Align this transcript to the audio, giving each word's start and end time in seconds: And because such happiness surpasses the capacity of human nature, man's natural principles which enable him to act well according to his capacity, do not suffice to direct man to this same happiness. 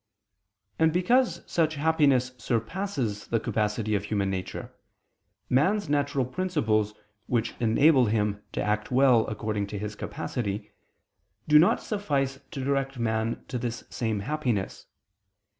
And 0.79 0.91
because 0.91 1.43
such 1.45 1.75
happiness 1.75 2.31
surpasses 2.39 3.27
the 3.27 3.39
capacity 3.39 3.93
of 3.93 4.05
human 4.05 4.31
nature, 4.31 4.73
man's 5.47 5.89
natural 5.89 6.25
principles 6.25 6.95
which 7.27 7.53
enable 7.59 8.07
him 8.07 8.41
to 8.53 8.63
act 8.63 8.89
well 8.89 9.27
according 9.27 9.67
to 9.67 9.77
his 9.77 9.95
capacity, 9.95 10.71
do 11.47 11.59
not 11.59 11.83
suffice 11.83 12.39
to 12.49 12.63
direct 12.63 12.97
man 12.97 13.45
to 13.47 13.59
this 13.59 13.83
same 13.91 14.21
happiness. 14.21 14.87